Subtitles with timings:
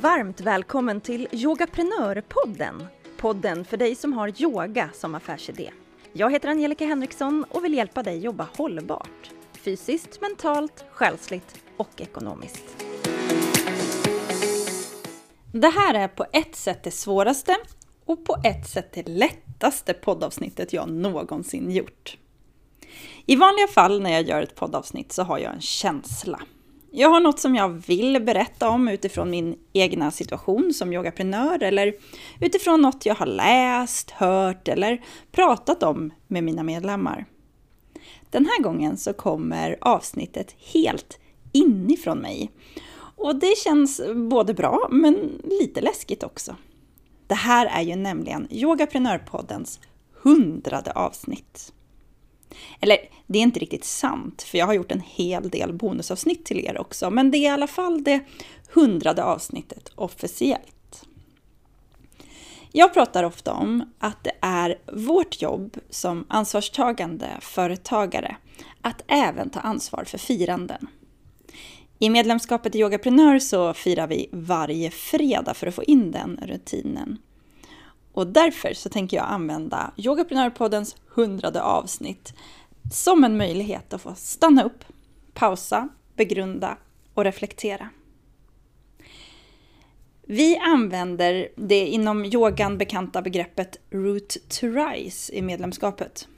[0.00, 2.86] Varmt välkommen till Yogaprenörpodden.
[3.16, 5.70] Podden för dig som har yoga som affärsidé.
[6.12, 9.30] Jag heter Angelica Henriksson och vill hjälpa dig jobba hållbart.
[9.52, 12.84] Fysiskt, mentalt, själsligt och ekonomiskt.
[15.52, 17.56] Det här är på ett sätt det svåraste
[18.04, 22.18] och på ett sätt det lättaste poddavsnittet jag någonsin gjort.
[23.26, 26.40] I vanliga fall när jag gör ett poddavsnitt så har jag en känsla.
[26.90, 31.94] Jag har något som jag vill berätta om utifrån min egna situation som yogaprenör eller
[32.40, 37.26] utifrån något jag har läst, hört eller pratat om med mina medlemmar.
[38.30, 41.18] Den här gången så kommer avsnittet helt
[41.52, 42.50] inifrån mig.
[43.16, 46.56] Och det känns både bra men lite läskigt också.
[47.26, 49.80] Det här är ju nämligen Yogaprenörpoddens
[50.22, 51.72] hundrade avsnitt.
[52.80, 56.58] Eller det är inte riktigt sant, för jag har gjort en hel del bonusavsnitt till
[56.58, 58.20] er också, men det är i alla fall det
[58.74, 61.06] hundrade avsnittet officiellt.
[62.72, 68.36] Jag pratar ofta om att det är vårt jobb som ansvarstagande företagare
[68.82, 70.88] att även ta ansvar för firanden.
[71.98, 77.18] I medlemskapet i Yogaprenör så firar vi varje fredag för att få in den rutinen.
[78.18, 82.34] Och därför så tänker jag använda Yogaprenörpoddens hundrade avsnitt
[82.92, 84.84] som en möjlighet att få stanna upp,
[85.34, 86.76] pausa, begrunda
[87.14, 87.88] och reflektera.
[90.26, 96.28] Vi använder det inom yogan bekanta begreppet Root to Rise i medlemskapet.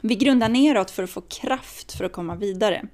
[0.00, 2.86] Vi grundar neråt för att få kraft för att komma vidare.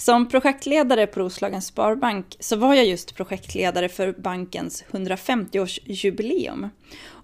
[0.00, 6.68] Som projektledare på Roslagens Sparbank så var jag just projektledare för bankens 150-årsjubileum.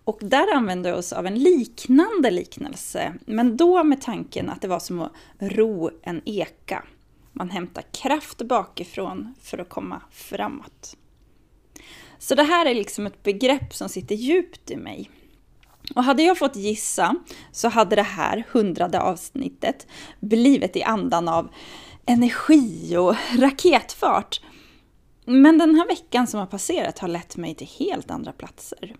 [0.04, 4.68] Och där använde jag oss av en liknande liknelse, men då med tanken att det
[4.68, 6.84] var som att ro en eka.
[7.32, 10.96] Man hämtar kraft bakifrån för att komma framåt.
[12.18, 15.10] Så det här är liksom ett begrepp som sitter djupt i mig.
[15.94, 17.16] Och hade jag fått gissa
[17.52, 19.86] så hade det här hundrade avsnittet
[20.20, 21.50] blivit i andan av
[22.06, 24.40] energi och raketfart.
[25.24, 28.96] Men den här veckan som har passerat har lett mig till helt andra platser.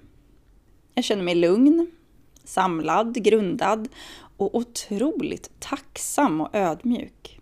[0.95, 1.91] Jag känner mig lugn,
[2.45, 3.89] samlad, grundad
[4.37, 7.41] och otroligt tacksam och ödmjuk.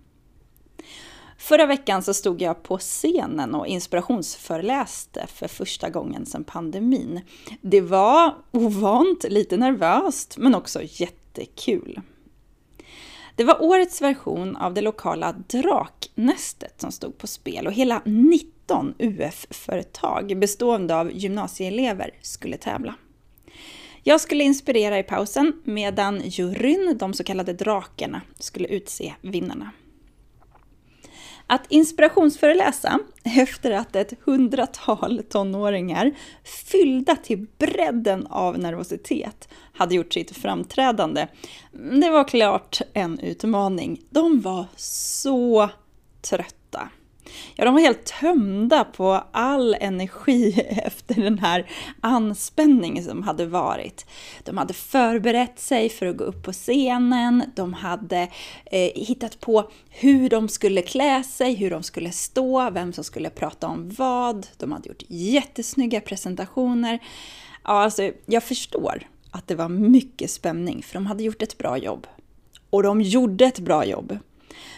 [1.38, 7.20] Förra veckan så stod jag på scenen och inspirationsföreläste för första gången sedan pandemin.
[7.60, 12.00] Det var ovant, lite nervöst, men också jättekul.
[13.36, 18.94] Det var årets version av det lokala Draknästet som stod på spel och hela 19
[18.98, 22.94] UF-företag bestående av gymnasieelever skulle tävla.
[24.02, 29.70] Jag skulle inspirera i pausen medan juryn, de så kallade drakarna, skulle utse vinnarna.
[31.54, 36.12] Att inspirationsföreläsa efter att ett hundratal tonåringar
[36.70, 41.26] fyllda till bredden av nervositet hade gjort sitt framträdande,
[41.72, 44.00] det var klart en utmaning.
[44.10, 45.70] De var så
[46.30, 46.63] trötta.
[47.54, 54.06] Ja, de var helt tömda på all energi efter den här anspänningen som hade varit.
[54.44, 58.28] De hade förberett sig för att gå upp på scenen, de hade
[58.64, 63.30] eh, hittat på hur de skulle klä sig, hur de skulle stå, vem som skulle
[63.30, 64.46] prata om vad.
[64.56, 66.98] De hade gjort jättesnygga presentationer.
[67.64, 71.78] Ja, alltså, jag förstår att det var mycket spänning, för de hade gjort ett bra
[71.78, 72.06] jobb.
[72.70, 74.18] Och de gjorde ett bra jobb.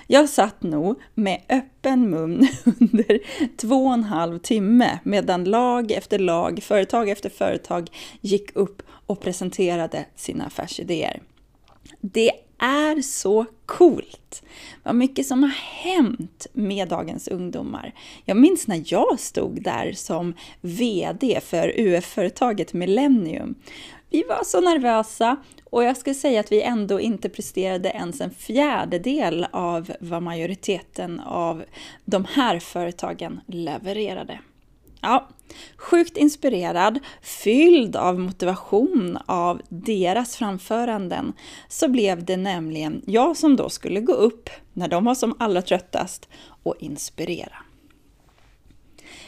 [0.06, 3.18] Jag satt nog med öppen mun under
[3.56, 9.20] två och en halv timme medan lag efter lag, företag efter företag gick upp och
[9.20, 11.22] presenterade sina affärsidéer.
[12.00, 14.42] Det är så coolt!
[14.82, 15.50] Vad mycket som har
[15.82, 17.94] hänt med dagens ungdomar.
[18.24, 23.54] Jag minns när jag stod där som VD för UF-företaget Millennium.
[24.10, 28.30] Vi var så nervösa och jag skulle säga att vi ändå inte presterade ens en
[28.30, 31.64] fjärdedel av vad majoriteten av
[32.04, 34.40] de här företagen levererade.
[35.00, 35.28] Ja,
[35.76, 41.32] sjukt inspirerad, fylld av motivation av deras framföranden,
[41.68, 45.62] så blev det nämligen jag som då skulle gå upp när de var som allra
[45.62, 46.28] tröttast
[46.62, 47.56] och inspirera.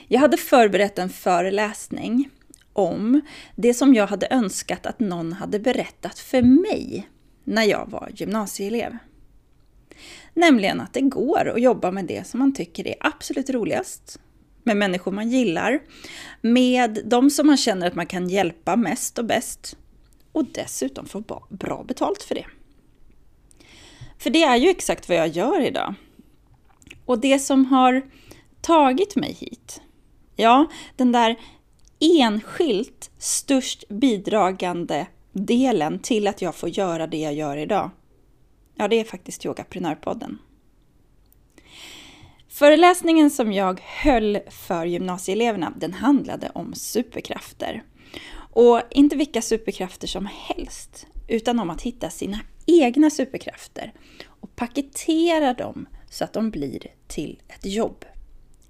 [0.07, 2.31] Jag hade förberett en föreläsning
[2.79, 3.21] om
[3.57, 7.09] det som jag hade önskat att någon hade berättat för mig
[7.45, 8.97] när jag var gymnasieelev.
[10.35, 14.21] Nämligen att det går att jobba med det som man tycker är absolut roligast,
[14.63, 15.81] med människor man gillar,
[16.41, 19.77] med de som man känner att man kan hjälpa mest och bäst
[20.33, 22.47] och dessutom få bra betalt för det.
[24.19, 25.95] För det är ju exakt vad jag gör idag.
[27.05, 28.03] Och det som har
[28.61, 29.81] tagit mig hit
[30.41, 30.67] Ja,
[30.97, 31.37] den där
[32.01, 37.91] enskilt störst bidragande delen till att jag får göra det jag gör idag.
[38.75, 40.39] Ja, det är faktiskt Yogaprenörpodden.
[42.49, 47.83] Föreläsningen som jag höll för gymnasieeleverna, den handlade om superkrafter.
[48.53, 53.93] Och inte vilka superkrafter som helst, utan om att hitta sina egna superkrafter
[54.27, 58.05] och paketera dem så att de blir till ett jobb.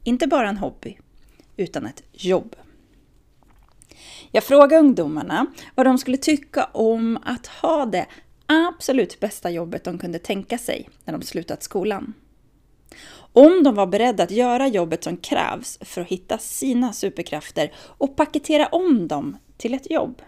[0.04, 0.98] Inte bara en hobby,
[1.56, 2.56] utan ett jobb.
[4.32, 8.06] Jag frågade ungdomarna vad de skulle tycka om att ha det
[8.46, 12.14] absolut bästa jobbet de kunde tänka sig när de slutat skolan.
[13.32, 18.16] Om de var beredda att göra jobbet som krävs för att hitta sina superkrafter och
[18.16, 20.22] paketera om dem till ett jobb.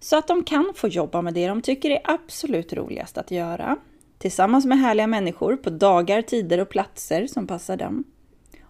[0.00, 3.76] Så att de kan få jobba med det de tycker är absolut roligast att göra.
[4.18, 8.04] Tillsammans med härliga människor på dagar, tider och platser som passar dem.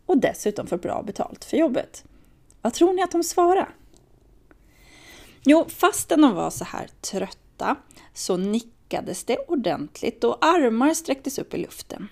[0.06, 2.04] Och dessutom få bra betalt för jobbet.
[2.62, 3.66] Vad tror ni att de svarade?
[5.44, 7.76] Jo, fastän de var så här trötta
[8.14, 12.08] så nickades det ordentligt och armar sträcktes upp i luften.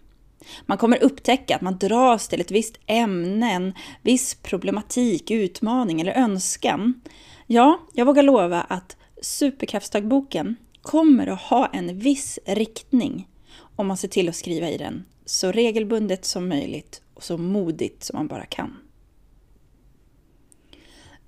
[0.66, 6.14] Man kommer upptäcka att man dras till ett visst ämne, en viss problematik, utmaning eller
[6.14, 7.02] önskan.
[7.48, 13.28] Ja, jag vågar lova att superkraftsdagboken kommer att ha en viss riktning
[13.76, 18.04] om man ser till att skriva i den så regelbundet som möjligt och så modigt
[18.04, 18.78] som man bara kan.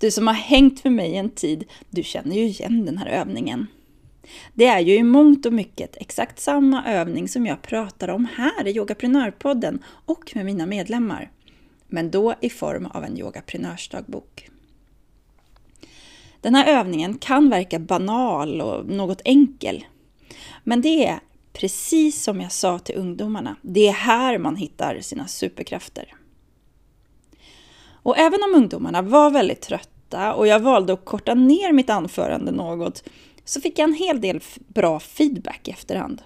[0.02, 3.66] Du som har hängt med mig en tid, du känner ju igen den här övningen.
[4.54, 8.66] Det är ju i mångt och mycket exakt samma övning som jag pratar om här
[8.66, 11.30] i Yogaprenörpodden och med mina medlemmar.
[11.86, 14.50] Men då i form av en yogaprenörsdagbok.
[16.40, 19.84] Den här övningen kan verka banal och något enkel.
[20.64, 21.20] Men det är
[21.52, 26.14] precis som jag sa till ungdomarna, det är här man hittar sina superkrafter.
[28.02, 32.52] Och även om ungdomarna var väldigt trötta och jag valde att korta ner mitt anförande
[32.52, 33.04] något
[33.44, 36.22] så fick jag en hel del bra feedback i efterhand.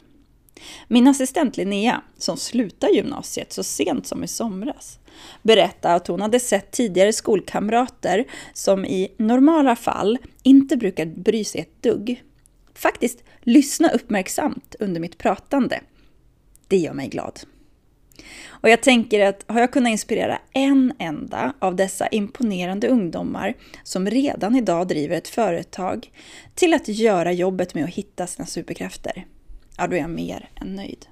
[0.89, 4.99] Min assistent Linnea, som slutade gymnasiet så sent som i somras,
[5.43, 11.61] berättade att hon hade sett tidigare skolkamrater som i normala fall inte brukar bry sig
[11.61, 12.23] ett dugg.
[12.75, 15.81] Faktiskt lyssna uppmärksamt under mitt pratande.
[16.69, 17.41] Det gör mig glad.
[18.49, 24.07] Och jag tänker att har jag kunnat inspirera en enda av dessa imponerande ungdomar som
[24.11, 26.11] redan idag driver ett företag
[26.55, 29.27] till att göra jobbet med att hitta sina superkrafter,
[29.79, 31.07] ja då är jag mer än nöjd.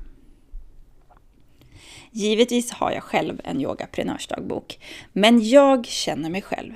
[2.11, 4.79] Givetvis har jag själv en yogaprenörsdagbok,
[5.13, 6.73] men jag känner mig själv.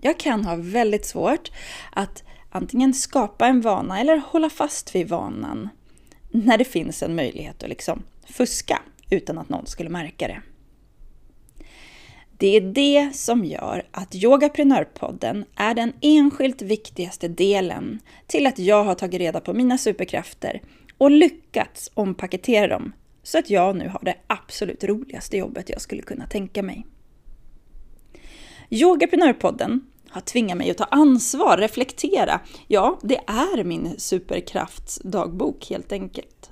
[0.00, 1.50] Jag kan ha väldigt svårt
[1.92, 5.68] att antingen skapa en vana eller hålla fast vid vanan
[6.30, 8.82] när det finns en möjlighet att liksom fuska
[9.12, 10.42] utan att någon skulle märka det.
[12.38, 18.84] Det är det som gör att Yogaprenörpodden är den enskilt viktigaste delen till att jag
[18.84, 20.62] har tagit reda på mina superkrafter
[20.98, 22.92] och lyckats ompaketera dem
[23.22, 26.86] så att jag nu har det absolut roligaste jobbet jag skulle kunna tänka mig.
[28.70, 32.40] Yogaprenörpodden har tvingat mig att ta ansvar, reflektera.
[32.68, 36.51] Ja, det är min superkraftsdagbok helt enkelt.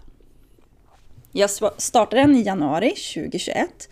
[1.32, 3.88] Jag startade den i januari 2021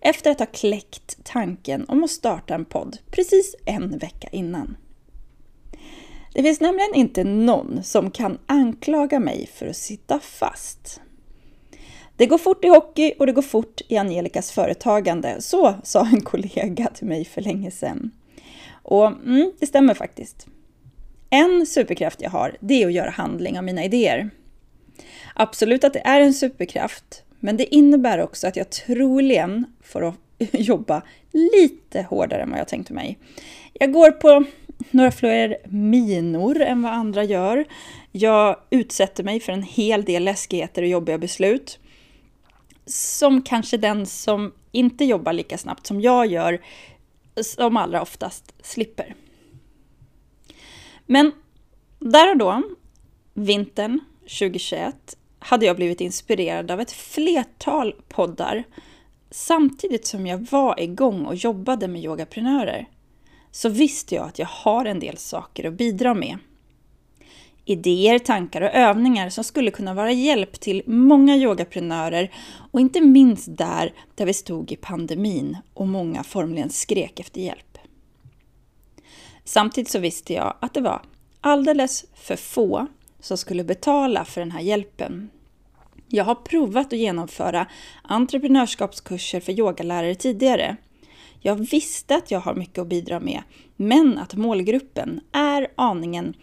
[0.00, 4.76] efter att ha kläckt tanken om att starta en podd precis en vecka innan.
[6.34, 11.00] Det finns nämligen inte någon som kan anklaga mig för att sitta fast.
[12.16, 15.36] Det går fort i hockey och det går fort i Angelicas företagande.
[15.40, 18.10] Så sa en kollega till mig för länge sedan.
[18.82, 20.46] Och mm, det stämmer faktiskt.
[21.30, 24.30] En superkraft jag har, det är att göra handling av mina idéer.
[25.34, 30.14] Absolut att det är en superkraft, men det innebär också att jag troligen får
[30.52, 33.18] jobba lite hårdare än vad jag tänkte mig.
[33.72, 34.44] Jag går på
[34.90, 37.64] några fler minor än vad andra gör.
[38.12, 41.78] Jag utsätter mig för en hel del läskigheter och jobbiga beslut.
[42.86, 46.60] Som kanske den som inte jobbar lika snabbt som jag gör,
[47.42, 49.14] som allra oftast slipper.
[51.06, 51.32] Men
[51.98, 52.62] där och då,
[53.34, 58.64] vintern 2021, hade jag blivit inspirerad av ett flertal poddar
[59.30, 62.88] samtidigt som jag var igång och jobbade med yogaprenörer
[63.50, 66.38] så visste jag att jag har en del saker att bidra med.
[67.64, 72.34] Idéer, tankar och övningar som skulle kunna vara hjälp till många yogaprenörer
[72.72, 77.78] och inte minst där, där vi stod i pandemin och många formligen skrek efter hjälp.
[79.44, 81.02] Samtidigt så visste jag att det var
[81.40, 82.86] alldeles för få
[83.22, 85.30] som skulle betala för den här hjälpen.
[86.08, 87.66] Jag har provat att genomföra
[88.02, 90.76] entreprenörskapskurser för yogalärare tidigare.
[91.40, 93.42] Jag visste att jag har mycket att bidra med,
[93.76, 96.34] men att målgruppen är aningen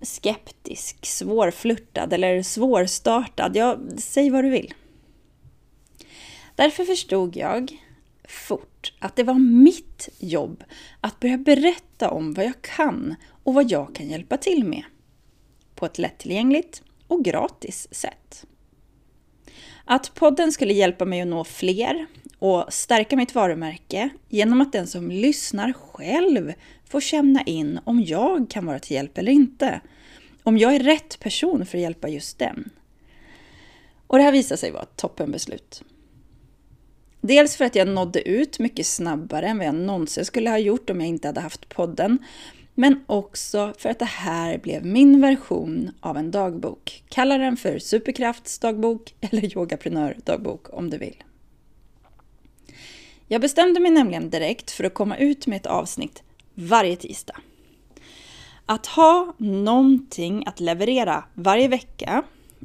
[0.00, 3.56] skeptisk, svårflörtad eller svårstartad.
[3.56, 4.74] Ja, säg vad du vill.
[6.54, 7.82] Därför förstod jag
[8.28, 10.64] fort att det var mitt jobb
[11.00, 14.84] att börja berätta om vad jag kan och vad jag kan hjälpa till med.
[15.82, 18.46] På ett lättillgängligt och gratis sätt.
[19.84, 22.06] Att podden skulle hjälpa mig att nå fler
[22.38, 26.52] och stärka mitt varumärke genom att den som lyssnar själv
[26.84, 29.80] får känna in om jag kan vara till hjälp eller inte.
[30.42, 32.70] Om jag är rätt person för att hjälpa just den.
[34.06, 35.82] Och det här visade sig vara ett toppenbeslut.
[37.20, 40.90] Dels för att jag nådde ut mycket snabbare än vad jag någonsin skulle ha gjort
[40.90, 42.18] om jag inte hade haft podden.
[42.74, 47.04] Men också för att det här blev min version av en dagbok.
[47.08, 51.24] Kalla den för superkraftsdagbok eller yogaprenördagbok om du vill.
[53.28, 56.22] Jag bestämde mig nämligen direkt för att komma ut med ett avsnitt
[56.54, 57.36] varje tisdag.
[58.66, 62.22] Att ha någonting att leverera varje vecka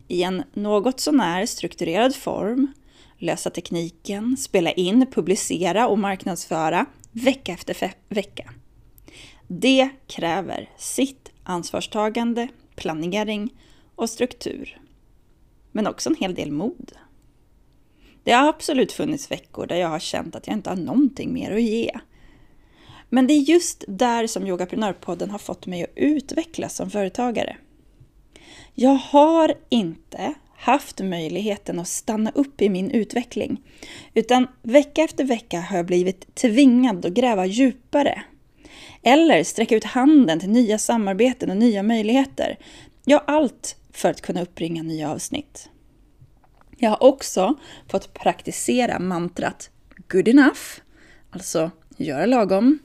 [0.08, 2.74] i en något sånär strukturerad form,
[3.18, 8.54] lösa tekniken, spela in, publicera och marknadsföra vecka efter vecka.
[9.48, 13.54] Det kräver sitt ansvarstagande, planering
[13.96, 14.82] och struktur.
[15.72, 16.92] Men också en hel del mod.
[18.24, 21.52] Det har absolut funnits veckor där jag har känt att jag inte har någonting mer
[21.52, 21.92] att ge.
[23.10, 27.58] Men det är just där som Yogaprenörpodden har fått mig att utvecklas som företagare.
[28.74, 33.62] Jag har inte haft möjligheten att stanna upp i min utveckling,
[34.14, 38.24] utan vecka efter vecka har jag blivit tvingad att gräva djupare.
[39.08, 42.58] Eller sträcka ut handen till nya samarbeten och nya möjligheter.
[43.06, 45.70] Ja, allt för att kunna uppringa nya avsnitt.
[46.78, 47.56] Jag har också
[47.88, 49.70] fått praktisera mantrat
[50.08, 50.62] good enough,
[51.30, 52.80] alltså göra lagom.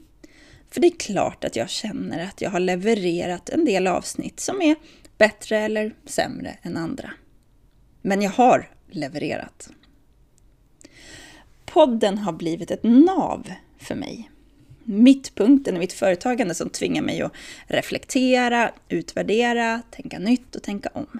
[0.71, 4.61] För det är klart att jag känner att jag har levererat en del avsnitt som
[4.61, 4.75] är
[5.17, 7.11] bättre eller sämre än andra.
[8.01, 9.69] Men jag har levererat.
[11.65, 14.29] Podden har blivit ett nav för mig.
[14.83, 17.33] Mittpunkten i mitt företagande som tvingar mig att
[17.67, 21.19] reflektera, utvärdera, tänka nytt och tänka om.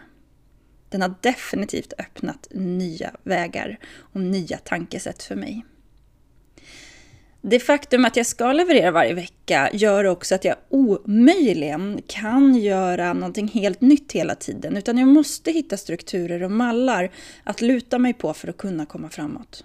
[0.89, 5.65] Den har definitivt öppnat nya vägar och nya tankesätt för mig.
[7.41, 13.13] Det faktum att jag ska leverera varje vecka gör också att jag omöjligen kan göra
[13.13, 17.11] någonting helt nytt hela tiden, utan jag måste hitta strukturer och mallar
[17.43, 19.63] att luta mig på för att kunna komma framåt.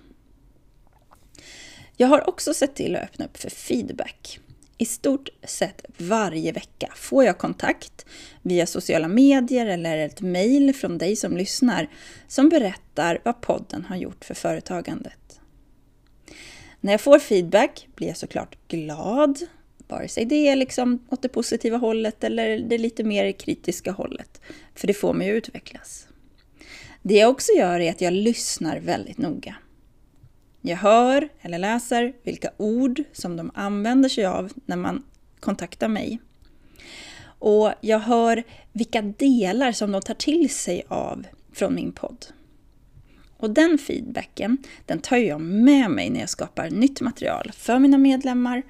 [2.00, 4.40] Jag har också sett till att öppna upp för feedback.
[4.78, 8.06] I stort sett varje vecka får jag kontakt
[8.42, 11.88] via sociala medier eller ett mejl från dig som lyssnar
[12.28, 15.40] som berättar vad podden har gjort för företagandet.
[16.80, 19.38] När jag får feedback blir jag såklart glad,
[19.88, 24.40] vare sig det är liksom åt det positiva hållet eller det lite mer kritiska hållet,
[24.74, 26.08] för det får mig att utvecklas.
[27.02, 29.56] Det jag också gör är att jag lyssnar väldigt noga.
[30.60, 35.04] Jag hör eller läser vilka ord som de använder sig av när man
[35.40, 36.18] kontaktar mig.
[37.38, 42.26] Och jag hör vilka delar som de tar till sig av från min podd.
[43.36, 47.98] Och den feedbacken, den tar jag med mig när jag skapar nytt material för mina
[47.98, 48.62] medlemmar,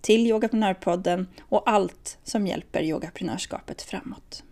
[0.00, 4.42] till Yogaprenörpodden och allt som hjälper yogaprenörskapet framåt.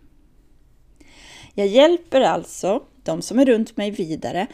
[1.53, 4.47] Jag hjälper alltså de som är runt mig vidare,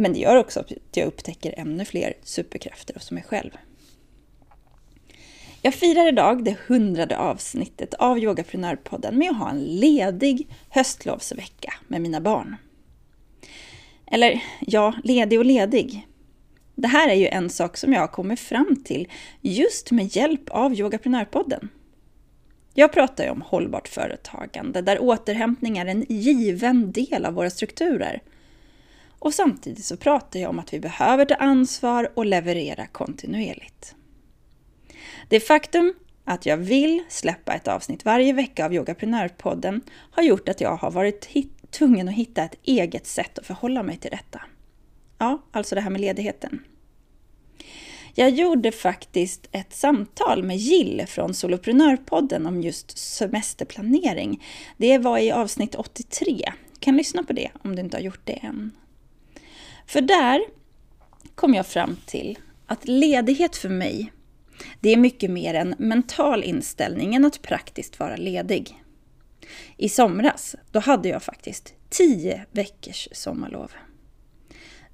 [0.00, 3.50] men det gör också att jag upptäcker ännu fler superkrafter hos mig själv.
[5.62, 12.00] Jag firar idag det hundrade avsnittet av Yogaprenörpodden med att ha en ledig höstlovsvecka med
[12.00, 12.56] mina barn.
[14.06, 16.06] Eller ja, ledig och ledig.
[16.74, 19.08] Det här är ju en sak som jag har kommit fram till
[19.40, 21.68] just med hjälp av Yogaprenörpodden.
[22.74, 28.22] Jag pratar ju om hållbart företagande där återhämtning är en given del av våra strukturer.
[29.20, 33.94] Och samtidigt så pratar jag om att vi behöver ta ansvar och leverera kontinuerligt.
[35.28, 40.60] Det faktum att jag vill släppa ett avsnitt varje vecka av Yogaprenörpodden har gjort att
[40.60, 41.28] jag har varit
[41.70, 44.40] tvungen att hitta ett eget sätt att förhålla mig till detta.
[45.18, 46.64] Ja, alltså det här med ledigheten.
[48.14, 54.44] Jag gjorde faktiskt ett samtal med Jill från Soloprenörpodden om just semesterplanering.
[54.76, 56.52] Det var i avsnitt 83.
[56.72, 58.72] Du kan lyssna på det om du inte har gjort det än.
[59.90, 60.40] För där
[61.34, 64.12] kom jag fram till att ledighet för mig,
[64.80, 68.84] det är mycket mer en mental inställning än att praktiskt vara ledig.
[69.76, 73.72] I somras, då hade jag faktiskt 10 veckors sommarlov.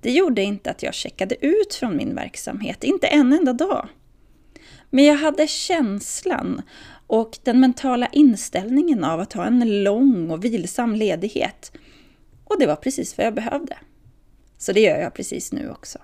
[0.01, 3.89] Det gjorde inte att jag checkade ut från min verksamhet, inte en enda dag.
[4.91, 6.63] Men jag hade känslan
[7.07, 11.73] och den mentala inställningen av att ha en lång och vilsam ledighet.
[12.45, 13.77] Och det var precis vad jag behövde.
[14.59, 15.99] Så det gör jag precis nu också.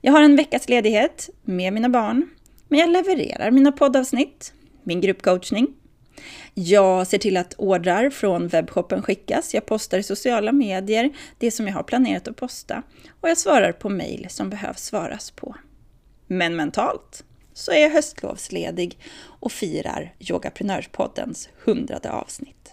[0.00, 2.28] Jag har en veckas ledighet med mina barn,
[2.68, 5.74] men jag levererar mina poddavsnitt, min gruppcoachning,
[6.54, 9.54] jag ser till att ordrar från webbshoppen skickas.
[9.54, 12.82] Jag postar i sociala medier det som jag har planerat att posta.
[13.20, 15.56] Och jag svarar på mejl som behövs svaras på.
[16.26, 22.72] Men mentalt så är jag höstlovsledig och firar Yogaprenörspoddens hundrade avsnitt.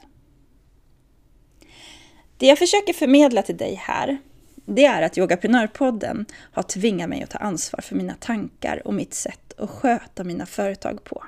[2.37, 4.17] Det jag försöker förmedla till dig här,
[4.65, 9.13] det är att Yogaprenörpodden har tvingat mig att ta ansvar för mina tankar och mitt
[9.13, 11.23] sätt att sköta mina företag på.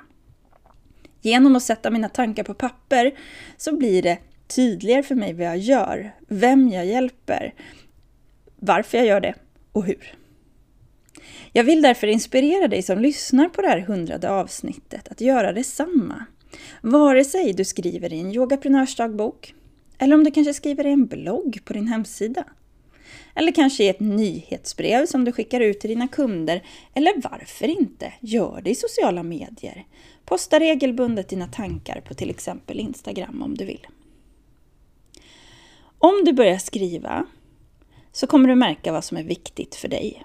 [1.20, 3.14] Genom att sätta mina tankar på papper
[3.56, 7.54] så blir det tydligare för mig vad jag gör, vem jag hjälper,
[8.56, 9.34] varför jag gör det
[9.72, 10.14] och hur.
[11.52, 16.26] Jag vill därför inspirera dig som lyssnar på det här hundrade avsnittet att göra detsamma.
[16.80, 19.54] Vare sig du skriver i en yogaprenörsdagbok,
[19.98, 22.44] eller om du kanske skriver i en blogg på din hemsida.
[23.34, 26.62] Eller kanske i ett nyhetsbrev som du skickar ut till dina kunder.
[26.94, 29.84] Eller varför inte, gör det i sociala medier.
[30.24, 33.86] Posta regelbundet dina tankar på till exempel Instagram om du vill.
[35.98, 37.26] Om du börjar skriva
[38.12, 40.24] så kommer du märka vad som är viktigt för dig.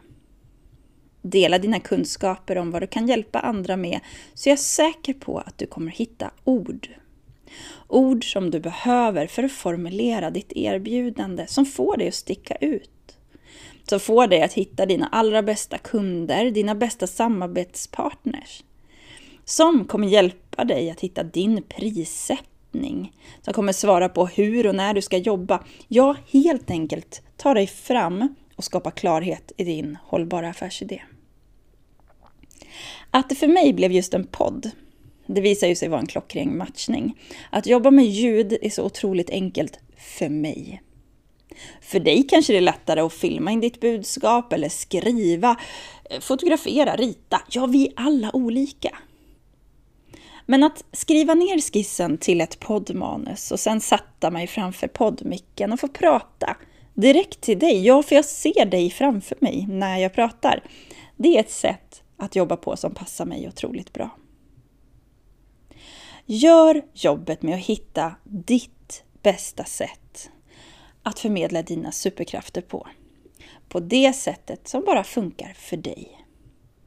[1.22, 4.00] Dela dina kunskaper om vad du kan hjälpa andra med
[4.34, 6.88] så jag är säker på att du kommer hitta ord.
[7.88, 13.18] Ord som du behöver för att formulera ditt erbjudande som får dig att sticka ut.
[13.90, 18.64] Som får dig att hitta dina allra bästa kunder, dina bästa samarbetspartners
[19.46, 23.14] som kommer hjälpa dig att hitta din prissättning.
[23.42, 25.64] Som kommer svara på hur och när du ska jobba.
[25.88, 31.02] Ja, helt enkelt ta dig fram och skapa klarhet i din hållbara affärsidé.
[33.12, 34.72] Att det för mig blev just en podd,
[35.34, 37.17] det visar ju sig vara en klockren matchning.
[37.50, 40.82] Att jobba med ljud är så otroligt enkelt för mig.
[41.82, 45.56] För dig kanske det är lättare att filma in ditt budskap eller skriva,
[46.10, 47.41] eh, fotografera, rita.
[47.50, 48.98] Ja, vi är alla olika.
[50.46, 55.80] Men att skriva ner skissen till ett poddmanus och sen sätta mig framför poddmicken och
[55.80, 56.58] få prata
[56.94, 60.63] direkt till dig, ja, för jag ser dig framför mig när jag pratar.
[61.17, 64.10] Det är ett sätt att jobba på som passar mig otroligt bra.
[66.34, 70.30] Gör jobbet med att hitta ditt bästa sätt
[71.04, 72.88] att förmedla dina superkrafter på.
[73.70, 76.26] På det sättet som bara funkar för dig.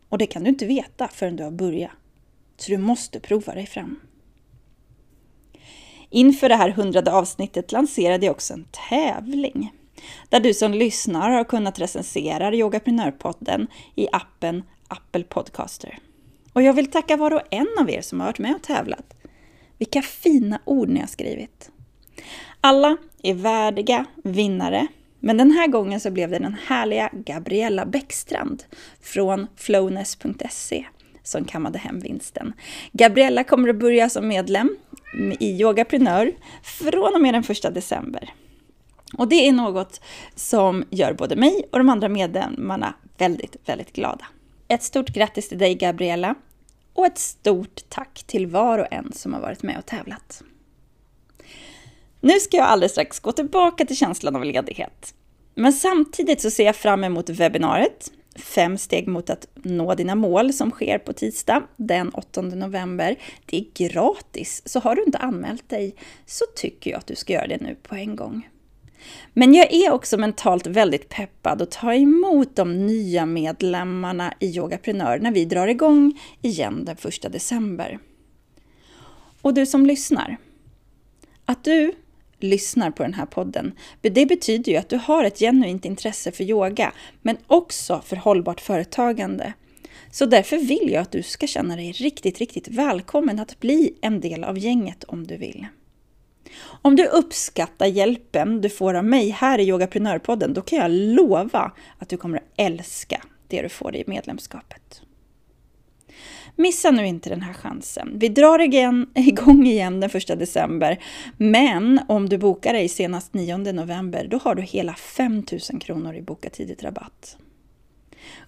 [0.09, 1.91] Och det kan du inte veta förrän du har börjat.
[2.57, 4.01] Så du måste prova dig fram.
[6.11, 9.73] Inför det här hundrade avsnittet lanserade jag också en tävling
[10.29, 15.99] där du som lyssnar har kunnat recensera Yogaprenörpodden i appen Apple Podcaster.
[16.53, 19.15] Och jag vill tacka var och en av er som har varit med och tävlat.
[19.79, 21.71] Vilka fina ord ni har skrivit!
[22.61, 24.87] Alla är värdiga vinnare,
[25.21, 28.65] men den här gången så blev det den härliga Gabriella Bäckstrand
[29.01, 30.87] från flowness.se
[31.23, 32.53] som kammade hem vinsten.
[32.93, 34.77] Gabriella kommer att börja som medlem
[35.41, 36.33] i Yogaprenör
[36.63, 38.33] från och med den 1 december.
[39.19, 40.01] Och det är något
[40.35, 44.27] som gör både mig och de andra medlemmarna väldigt, väldigt glada.
[44.69, 46.35] Ett stort grattis till dig Gabriella!
[46.95, 50.43] Och ett stort tack till var och en som har varit med och tävlat.
[52.21, 55.15] Nu ska jag alldeles strax gå tillbaka till känslan av ledighet.
[55.55, 60.53] Men samtidigt så ser jag fram emot webbinariet Fem steg mot att nå dina mål
[60.53, 63.17] som sker på tisdag den 8 november.
[63.47, 65.95] Det är gratis, så har du inte anmält dig
[66.27, 68.49] så tycker jag att du ska göra det nu på en gång.
[69.33, 75.19] Men jag är också mentalt väldigt peppad att ta emot de nya medlemmarna i Yogaprenör
[75.19, 77.99] när vi drar igång igen den 1 december.
[79.43, 80.37] Och du som lyssnar,
[81.45, 81.93] att du
[82.39, 83.73] lyssnar på den här podden.
[84.01, 88.61] Det betyder ju att du har ett genuint intresse för yoga, men också för hållbart
[88.61, 89.53] företagande.
[90.11, 94.21] Så därför vill jag att du ska känna dig riktigt, riktigt välkommen att bli en
[94.21, 95.67] del av gänget om du vill.
[96.83, 101.73] Om du uppskattar hjälpen du får av mig här i Yogaprenörpodden, då kan jag lova
[101.99, 105.03] att du kommer att älska det du får i medlemskapet.
[106.57, 108.13] Missa nu inte den här chansen.
[108.19, 110.99] Vi drar igen, igång igen den 1 december,
[111.37, 116.15] men om du bokar dig senast 9 november, då har du hela 5 000 kronor
[116.15, 117.37] i boka tidigt rabatt.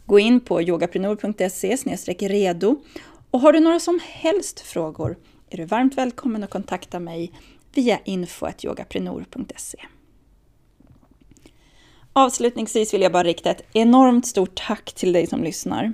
[0.06, 1.76] Gå in på yogaprenor.se
[2.28, 2.76] redo
[3.30, 5.16] och har du några som helst frågor
[5.50, 7.32] är du varmt välkommen att kontakta mig
[7.76, 9.78] via info.yogaprenor.se.
[12.12, 15.92] Avslutningsvis vill jag bara rikta ett enormt stort tack till dig som lyssnar.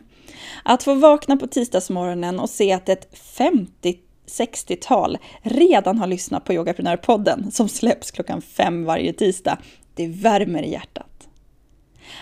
[0.65, 3.17] Att få vakna på tisdagsmorgonen och se att ett
[4.29, 9.59] 50-60-tal redan har lyssnat på Yogaprenörpodden som släpps klockan fem varje tisdag,
[9.95, 11.12] det värmer i hjärtat.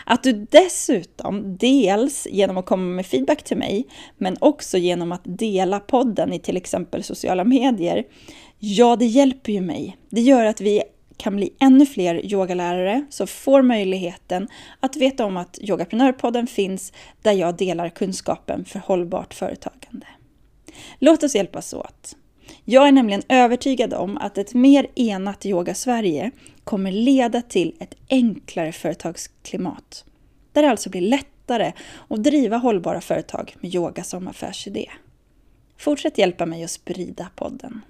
[0.05, 3.87] Att du dessutom, dels genom att komma med feedback till mig,
[4.19, 8.05] men också genom att dela podden i till exempel sociala medier,
[8.59, 9.97] ja, det hjälper ju mig.
[10.11, 10.83] Det gör att vi
[11.17, 14.49] kan bli ännu fler yogalärare som får möjligheten
[14.81, 20.07] att veta om att Yogaprenörpodden finns där jag delar kunskapen för hållbart företagande.
[20.99, 22.17] Låt oss hjälpas åt.
[22.71, 26.31] Jag är nämligen övertygad om att ett mer enat Yoga Sverige
[26.65, 30.05] kommer leda till ett enklare företagsklimat.
[30.53, 31.73] Där det alltså blir lättare
[32.09, 34.91] att driva hållbara företag med yoga som affärsidé.
[35.79, 37.81] Fortsätt hjälpa mig att sprida podden.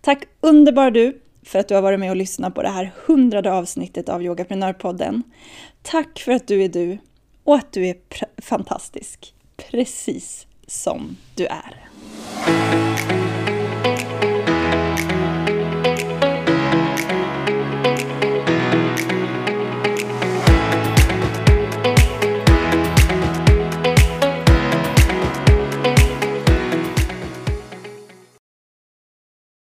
[0.00, 3.52] Tack underbar du för att du har varit med och lyssnat på det här hundrade
[3.52, 5.22] avsnittet av Yogaprenörpodden.
[5.82, 6.98] Tack för att du är du
[7.44, 7.96] och att du är
[8.42, 11.84] fantastisk, precis som du är.